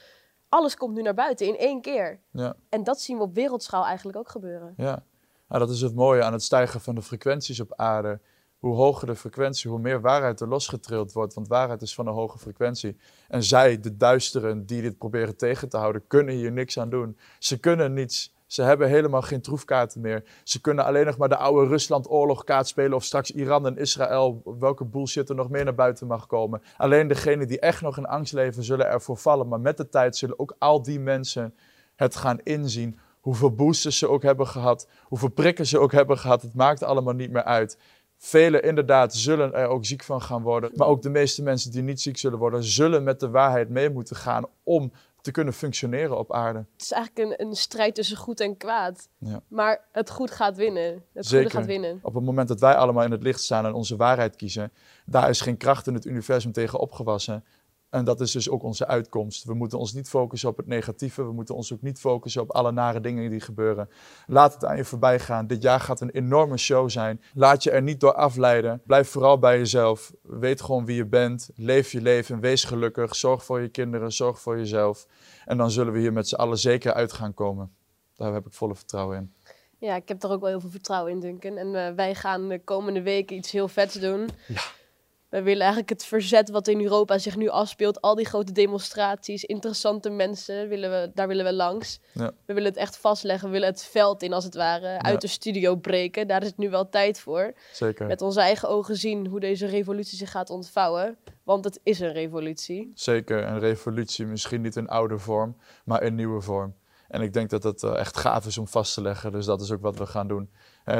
alles 0.48 0.76
komt 0.76 0.94
nu 0.94 1.02
naar 1.02 1.14
buiten 1.14 1.46
in 1.46 1.58
één 1.58 1.80
keer. 1.80 2.20
Ja. 2.30 2.56
En 2.68 2.84
dat 2.84 3.00
zien 3.00 3.16
we 3.16 3.22
op 3.22 3.34
wereldschaal 3.34 3.84
eigenlijk 3.84 4.18
ook 4.18 4.28
gebeuren. 4.28 4.74
Ja, 4.76 5.04
nou, 5.48 5.60
dat 5.60 5.70
is 5.70 5.80
het 5.80 5.94
mooie 5.94 6.22
aan 6.22 6.32
het 6.32 6.42
stijgen 6.42 6.80
van 6.80 6.94
de 6.94 7.02
frequenties 7.02 7.60
op 7.60 7.72
aarde. 7.76 8.20
Hoe 8.58 8.74
hoger 8.74 9.06
de 9.06 9.16
frequentie, 9.16 9.70
hoe 9.70 9.78
meer 9.78 10.00
waarheid 10.00 10.40
er 10.40 10.48
losgetrild 10.48 11.12
wordt. 11.12 11.34
Want 11.34 11.48
waarheid 11.48 11.82
is 11.82 11.94
van 11.94 12.06
een 12.06 12.14
hoge 12.14 12.38
frequentie. 12.38 12.96
En 13.28 13.42
zij, 13.42 13.80
de 13.80 13.96
duisteren 13.96 14.66
die 14.66 14.82
dit 14.82 14.98
proberen 14.98 15.36
tegen 15.36 15.68
te 15.68 15.76
houden, 15.76 16.06
kunnen 16.06 16.34
hier 16.34 16.52
niks 16.52 16.78
aan 16.78 16.90
doen. 16.90 17.18
Ze 17.38 17.60
kunnen 17.60 17.92
niets 17.92 18.34
ze 18.48 18.62
hebben 18.62 18.88
helemaal 18.88 19.22
geen 19.22 19.40
troefkaarten 19.40 20.00
meer. 20.00 20.24
Ze 20.42 20.60
kunnen 20.60 20.84
alleen 20.84 21.06
nog 21.06 21.16
maar 21.16 21.28
de 21.28 21.36
oude 21.36 21.68
Rusland-oorlogkaart 21.68 22.66
spelen 22.66 22.96
of 22.96 23.04
straks 23.04 23.30
Iran 23.30 23.66
en 23.66 23.76
Israël, 23.76 24.42
welke 24.58 24.84
bullshit 24.84 25.28
er 25.28 25.34
nog 25.34 25.50
meer 25.50 25.64
naar 25.64 25.74
buiten 25.74 26.06
mag 26.06 26.26
komen. 26.26 26.62
Alleen 26.76 27.08
degenen 27.08 27.48
die 27.48 27.60
echt 27.60 27.82
nog 27.82 27.96
in 27.98 28.06
angst 28.06 28.32
leven 28.32 28.62
zullen 28.62 28.86
ervoor 28.86 29.16
vallen. 29.16 29.48
Maar 29.48 29.60
met 29.60 29.76
de 29.76 29.88
tijd 29.88 30.16
zullen 30.16 30.38
ook 30.38 30.56
al 30.58 30.82
die 30.82 31.00
mensen 31.00 31.54
het 31.96 32.16
gaan 32.16 32.40
inzien. 32.42 32.98
Hoeveel 33.20 33.54
boosters 33.54 33.98
ze 33.98 34.08
ook 34.08 34.22
hebben 34.22 34.46
gehad, 34.46 34.88
hoeveel 35.04 35.28
prikken 35.28 35.66
ze 35.66 35.78
ook 35.78 35.92
hebben 35.92 36.18
gehad, 36.18 36.42
het 36.42 36.54
maakt 36.54 36.82
allemaal 36.82 37.14
niet 37.14 37.30
meer 37.30 37.44
uit. 37.44 37.78
Velen 38.16 38.62
inderdaad 38.62 39.14
zullen 39.14 39.54
er 39.54 39.66
ook 39.66 39.84
ziek 39.84 40.02
van 40.02 40.22
gaan 40.22 40.42
worden. 40.42 40.70
Maar 40.74 40.86
ook 40.86 41.02
de 41.02 41.10
meeste 41.10 41.42
mensen 41.42 41.70
die 41.70 41.82
niet 41.82 42.00
ziek 42.00 42.16
zullen 42.16 42.38
worden, 42.38 42.64
zullen 42.64 43.02
met 43.02 43.20
de 43.20 43.30
waarheid 43.30 43.68
mee 43.68 43.90
moeten 43.90 44.16
gaan 44.16 44.44
om 44.62 44.92
te 45.20 45.30
kunnen 45.30 45.54
functioneren 45.54 46.18
op 46.18 46.32
aarde. 46.32 46.58
Het 46.58 46.82
is 46.82 46.92
eigenlijk 46.92 47.40
een, 47.40 47.46
een 47.46 47.54
strijd 47.54 47.94
tussen 47.94 48.16
goed 48.16 48.40
en 48.40 48.56
kwaad. 48.56 49.08
Ja. 49.18 49.40
Maar 49.48 49.84
het 49.92 50.10
goed 50.10 50.30
gaat 50.30 50.56
winnen. 50.56 51.04
Het 51.12 51.26
Zeker. 51.26 51.50
gaat 51.50 51.66
winnen. 51.66 51.98
Op 52.02 52.14
het 52.14 52.24
moment 52.24 52.48
dat 52.48 52.60
wij 52.60 52.74
allemaal 52.74 53.04
in 53.04 53.10
het 53.10 53.22
licht 53.22 53.40
staan 53.40 53.66
en 53.66 53.72
onze 53.72 53.96
waarheid 53.96 54.36
kiezen, 54.36 54.72
daar 55.06 55.28
is 55.28 55.40
geen 55.40 55.56
kracht 55.56 55.86
in 55.86 55.94
het 55.94 56.04
universum 56.04 56.52
tegen 56.52 56.78
opgewassen. 56.78 57.44
En 57.90 58.04
dat 58.04 58.20
is 58.20 58.32
dus 58.32 58.50
ook 58.50 58.62
onze 58.62 58.86
uitkomst. 58.86 59.44
We 59.44 59.54
moeten 59.54 59.78
ons 59.78 59.92
niet 59.92 60.08
focussen 60.08 60.48
op 60.48 60.56
het 60.56 60.66
negatieve. 60.66 61.24
We 61.24 61.32
moeten 61.32 61.54
ons 61.54 61.72
ook 61.72 61.82
niet 61.82 62.00
focussen 62.00 62.42
op 62.42 62.50
alle 62.50 62.72
nare 62.72 63.00
dingen 63.00 63.30
die 63.30 63.40
gebeuren. 63.40 63.88
Laat 64.26 64.54
het 64.54 64.64
aan 64.64 64.76
je 64.76 64.84
voorbij 64.84 65.20
gaan. 65.20 65.46
Dit 65.46 65.62
jaar 65.62 65.80
gaat 65.80 66.00
een 66.00 66.10
enorme 66.10 66.56
show 66.56 66.90
zijn. 66.90 67.22
Laat 67.34 67.62
je 67.62 67.70
er 67.70 67.82
niet 67.82 68.00
door 68.00 68.14
afleiden. 68.14 68.82
Blijf 68.86 69.08
vooral 69.08 69.38
bij 69.38 69.58
jezelf. 69.58 70.12
Weet 70.22 70.60
gewoon 70.60 70.84
wie 70.84 70.96
je 70.96 71.06
bent. 71.06 71.50
Leef 71.54 71.92
je 71.92 72.00
leven. 72.00 72.40
Wees 72.40 72.64
gelukkig. 72.64 73.16
Zorg 73.16 73.44
voor 73.44 73.60
je 73.60 73.68
kinderen. 73.68 74.12
Zorg 74.12 74.40
voor 74.40 74.56
jezelf. 74.56 75.06
En 75.44 75.56
dan 75.56 75.70
zullen 75.70 75.92
we 75.92 75.98
hier 75.98 76.12
met 76.12 76.28
z'n 76.28 76.34
allen 76.34 76.58
zeker 76.58 76.92
uit 76.92 77.12
gaan 77.12 77.34
komen. 77.34 77.72
Daar 78.16 78.32
heb 78.32 78.46
ik 78.46 78.52
volle 78.52 78.74
vertrouwen 78.74 79.16
in. 79.16 79.32
Ja, 79.78 79.94
ik 79.94 80.08
heb 80.08 80.22
er 80.22 80.30
ook 80.30 80.40
wel 80.40 80.48
heel 80.48 80.60
veel 80.60 80.70
vertrouwen 80.70 81.12
in, 81.12 81.20
Duncan. 81.20 81.56
En 81.56 81.74
uh, 81.74 81.96
wij 81.96 82.14
gaan 82.14 82.48
de 82.48 82.64
komende 82.64 83.02
weken 83.02 83.36
iets 83.36 83.50
heel 83.50 83.68
vets 83.68 83.94
doen. 83.94 84.28
Ja. 84.46 84.60
We 85.28 85.42
willen 85.42 85.60
eigenlijk 85.60 85.88
het 85.88 86.04
verzet 86.04 86.50
wat 86.50 86.68
in 86.68 86.80
Europa 86.80 87.18
zich 87.18 87.36
nu 87.36 87.48
afspeelt, 87.48 88.00
al 88.00 88.14
die 88.14 88.26
grote 88.26 88.52
demonstraties, 88.52 89.44
interessante 89.44 90.10
mensen, 90.10 90.68
willen 90.68 90.90
we, 90.90 91.10
daar 91.14 91.28
willen 91.28 91.44
we 91.44 91.52
langs. 91.52 92.00
Ja. 92.12 92.32
We 92.46 92.54
willen 92.54 92.68
het 92.68 92.78
echt 92.78 92.96
vastleggen, 92.96 93.46
we 93.46 93.52
willen 93.52 93.68
het 93.68 93.84
veld 93.84 94.22
in 94.22 94.32
als 94.32 94.44
het 94.44 94.54
ware, 94.54 95.02
uit 95.02 95.20
de 95.20 95.26
studio 95.26 95.76
breken. 95.76 96.26
Daar 96.26 96.42
is 96.42 96.48
het 96.48 96.56
nu 96.56 96.70
wel 96.70 96.88
tijd 96.88 97.20
voor. 97.20 97.52
Zeker. 97.72 98.06
Met 98.06 98.22
onze 98.22 98.40
eigen 98.40 98.68
ogen 98.68 98.96
zien 98.96 99.26
hoe 99.26 99.40
deze 99.40 99.66
revolutie 99.66 100.18
zich 100.18 100.30
gaat 100.30 100.50
ontvouwen. 100.50 101.16
Want 101.44 101.64
het 101.64 101.80
is 101.82 102.00
een 102.00 102.12
revolutie. 102.12 102.90
Zeker, 102.94 103.44
een 103.44 103.58
revolutie, 103.58 104.26
misschien 104.26 104.60
niet 104.60 104.76
in 104.76 104.88
oude 104.88 105.18
vorm, 105.18 105.56
maar 105.84 106.02
in 106.02 106.14
nieuwe 106.14 106.40
vorm. 106.40 106.74
En 107.08 107.22
ik 107.22 107.32
denk 107.32 107.50
dat 107.50 107.62
het 107.62 107.82
eh, 107.82 107.96
echt 107.96 108.16
gaaf 108.16 108.46
is 108.46 108.58
om 108.58 108.68
vast 108.68 108.94
te 108.94 109.02
leggen. 109.02 109.32
Dus 109.32 109.46
dat 109.46 109.60
is 109.60 109.70
ook 109.72 109.82
wat 109.82 109.98
we 109.98 110.06
gaan 110.06 110.28
doen. 110.28 110.50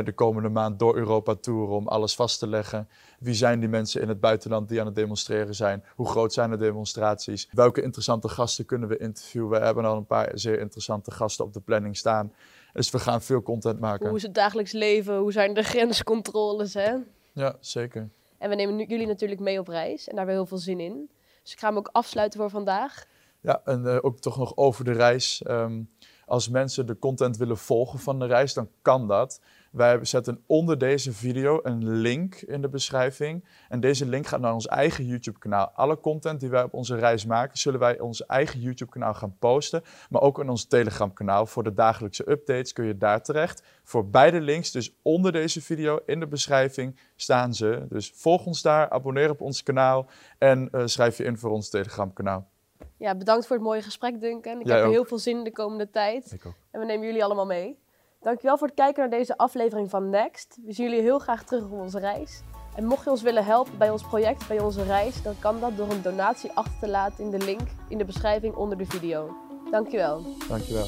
de 0.05 0.13
komende 0.13 0.49
maand 0.49 0.79
door 0.79 0.97
Europa 0.97 1.35
toeren 1.35 1.77
om 1.77 1.89
alles 1.89 2.15
vast 2.15 2.39
te 2.39 2.47
leggen. 2.47 2.89
Wie 3.19 3.35
zijn 3.35 3.61
die 3.61 3.69
mensen 3.69 4.03
in 4.03 4.09
het 4.09 4.21
buitenland 4.21 4.69
die 4.69 4.81
aan 4.81 4.87
het 4.87 4.95
demonstreren 4.95 5.55
zijn? 5.55 5.85
Hoe 5.95 6.09
groot 6.09 6.33
zijn 6.33 6.51
de 6.51 6.57
demonstraties? 6.57 7.49
Welke 7.53 7.83
interessante 7.83 8.29
gasten 8.29 8.65
kunnen 8.65 8.89
we 8.89 8.97
interviewen? 8.97 9.51
We 9.51 9.65
hebben 9.65 9.85
al 9.85 9.97
een 9.97 10.07
paar 10.07 10.31
zeer 10.35 10.61
interessante 10.61 11.11
gasten 11.11 11.45
op 11.45 11.53
de 11.53 11.61
planning 11.61 11.97
staan. 11.97 12.33
Dus 12.73 12.91
we 12.91 12.99
gaan 12.99 13.23
veel 13.23 13.43
content 13.43 13.81
maken. 13.81 14.07
Hoe 14.07 14.17
is 14.17 14.23
het 14.23 14.35
dagelijks 14.35 14.73
leven? 14.73 15.17
Hoe 15.17 15.33
zijn 15.33 15.55
de 15.55 15.63
grenscontroles? 15.73 16.75
Hè? 16.75 16.95
Ja, 17.33 17.57
zeker. 17.61 18.09
En 18.39 18.49
we 18.49 18.55
nemen 18.55 18.87
jullie 18.87 19.07
natuurlijk 19.07 19.41
mee 19.41 19.59
op 19.59 19.69
reis 19.69 20.09
en 20.09 20.17
daar 20.17 20.27
hebben 20.27 20.35
we 20.35 20.41
heel 20.41 20.47
veel 20.47 20.59
zin 20.59 20.81
in. 20.81 21.11
Dus 21.43 21.53
ik 21.53 21.59
ga 21.59 21.69
hem 21.69 21.77
ook 21.77 21.89
afsluiten 21.93 22.41
voor 22.41 22.51
vandaag. 22.51 23.07
Ja, 23.41 23.61
en 23.65 23.83
uh, 23.85 23.99
ook 24.01 24.21
toch 24.21 24.39
nog 24.39 24.57
over 24.57 24.85
de 24.85 24.93
reis. 24.93 25.43
Um, 25.47 25.91
als 26.29 26.49
mensen 26.49 26.87
de 26.87 26.99
content 26.99 27.37
willen 27.37 27.57
volgen 27.57 27.99
van 27.99 28.19
de 28.19 28.27
reis, 28.27 28.55
dan 28.55 28.69
kan 28.83 29.09
dat. 29.09 29.41
Wij 29.73 30.05
zetten 30.05 30.43
onder 30.47 30.79
deze 30.79 31.13
video 31.13 31.61
een 31.63 31.89
link 31.89 32.35
in 32.35 32.63
de 32.63 32.69
beschrijving. 32.69 33.45
En 33.69 33.81
deze 33.81 34.07
link 34.07 34.27
gaat 34.27 34.41
naar 34.41 34.53
ons 34.53 34.67
eigen 34.67 35.05
YouTube-kanaal. 35.05 35.71
Alle 35.75 36.01
content 36.01 36.41
die 36.41 36.49
wij 36.49 36.63
op 36.63 36.75
onze 36.75 36.97
reis 36.97 37.27
maken, 37.27 37.59
zullen 37.59 37.81
wij 37.81 37.99
ons 37.99 38.27
eigen 38.27 38.61
YouTube-kanaal 38.61 39.15
gaan 39.15 39.37
posten. 39.39 39.83
Maar 40.11 40.23
ook 40.23 40.39
in 40.39 40.49
ons 40.49 40.65
Telegram-kanaal. 40.65 41.47
Voor 41.47 41.65
de 41.65 41.75
dagelijkse 41.75 42.31
updates 42.31 42.73
kun 42.73 42.85
je 42.85 42.97
daar 42.97 43.23
terecht. 43.23 43.63
Voor 43.85 44.09
beide 44.09 44.41
links, 44.41 44.71
dus 44.71 44.95
onder 45.03 45.33
deze 45.33 45.63
video 45.63 46.01
in 46.07 46.21
de 46.21 46.27
beschrijving, 46.27 47.01
staan 47.17 47.55
ze. 47.55 47.87
Dus 47.89 48.13
volg 48.15 48.47
ons 48.47 48.63
daar, 48.63 48.91
abonneer 48.91 49.31
op 49.31 49.41
ons 49.41 49.63
kanaal 49.63 50.07
en 50.39 50.69
uh, 50.73 50.83
schrijf 50.85 51.17
je 51.17 51.25
in 51.25 51.39
voor 51.39 51.51
ons 51.51 51.69
Telegram-kanaal. 51.69 52.49
Ja, 52.97 53.15
bedankt 53.15 53.47
voor 53.47 53.57
het 53.57 53.65
mooie 53.65 53.83
gesprek, 53.83 54.21
Duncan. 54.21 54.61
Ik 54.61 54.67
heb 54.67 54.79
er 54.79 54.89
heel 54.89 55.05
veel 55.05 55.19
zin 55.19 55.39
in 55.39 55.45
de 55.45 55.53
komende 55.53 55.91
tijd. 55.91 56.33
Ik 56.33 56.47
ook. 56.47 56.55
En 56.71 56.81
we 56.81 56.87
nemen 56.87 57.07
jullie 57.07 57.25
allemaal 57.25 57.47
mee. 57.47 57.79
Dankjewel 58.21 58.59
voor 58.59 58.67
het 58.67 58.77
kijken 58.77 59.01
naar 59.01 59.19
deze 59.19 59.37
aflevering 59.37 59.91
van 59.91 60.11
Next. 60.11 60.59
We 60.65 60.73
zien 60.73 60.89
jullie 60.89 61.03
heel 61.03 61.19
graag 61.19 61.45
terug 61.45 61.65
op 61.65 61.73
onze 61.73 61.99
reis. 61.99 62.43
En 62.77 62.85
mocht 62.85 63.05
je 63.05 63.11
ons 63.11 63.23
willen 63.23 63.45
helpen 63.45 63.79
bij 63.79 63.91
ons 63.91 64.03
project, 64.03 64.49
bij 64.49 64.61
onze 64.61 64.83
reis, 64.83 65.23
dan 65.23 65.35
kan 65.39 65.61
dat 65.61 65.77
door 65.77 65.91
een 65.91 66.03
donatie 66.03 66.51
achter 66.55 66.79
te 66.81 66.89
laten 66.89 67.25
in 67.25 67.31
de 67.31 67.45
link 67.45 67.69
in 67.89 67.99
de 67.99 68.05
beschrijving 68.05 68.55
onder 68.55 68.79
de 68.79 68.87
video. 68.87 69.37
Dankjewel. 69.71 70.23
Dankjewel. 70.49 70.87